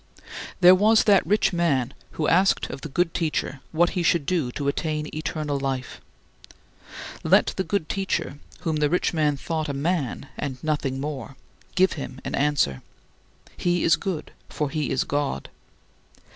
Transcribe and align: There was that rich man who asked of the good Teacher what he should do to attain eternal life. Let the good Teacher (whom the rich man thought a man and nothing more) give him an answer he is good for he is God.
There 0.61 0.73
was 0.73 1.03
that 1.03 1.23
rich 1.27 1.53
man 1.53 1.93
who 2.13 2.27
asked 2.27 2.71
of 2.71 2.81
the 2.81 2.89
good 2.89 3.13
Teacher 3.13 3.59
what 3.71 3.91
he 3.91 4.01
should 4.01 4.25
do 4.25 4.51
to 4.53 4.67
attain 4.67 5.07
eternal 5.15 5.59
life. 5.59 6.01
Let 7.23 7.53
the 7.55 7.63
good 7.63 7.87
Teacher 7.87 8.39
(whom 8.61 8.77
the 8.77 8.89
rich 8.89 9.13
man 9.13 9.37
thought 9.37 9.69
a 9.69 9.73
man 9.73 10.27
and 10.39 10.57
nothing 10.63 10.99
more) 10.99 11.35
give 11.75 11.91
him 11.93 12.19
an 12.25 12.33
answer 12.33 12.81
he 13.55 13.83
is 13.83 13.95
good 13.95 14.31
for 14.49 14.71
he 14.71 14.89
is 14.89 15.03
God. 15.03 15.49